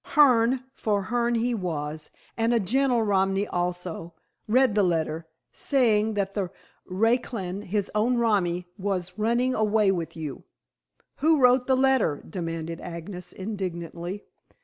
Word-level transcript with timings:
Hearne, 0.15 0.63
for 0.73 1.03
Hearne 1.13 1.35
he 1.35 1.53
was, 1.53 2.09
and 2.35 2.55
a 2.55 2.59
gentle 2.59 3.03
Romany 3.03 3.45
also, 3.45 4.15
read 4.47 4.73
the 4.73 4.81
letter, 4.81 5.27
saying 5.51 6.15
that 6.15 6.33
the 6.33 6.49
raclan, 6.89 7.65
his 7.65 7.91
own 7.93 8.17
romi, 8.17 8.65
was 8.79 9.19
running 9.19 9.53
away 9.53 9.91
with 9.91 10.17
you." 10.17 10.43
"Who 11.17 11.39
wrote 11.39 11.67
the 11.67 11.77
letter?" 11.77 12.19
demanded 12.27 12.81
Agnes 12.81 13.31
indignantly. 13.31 14.23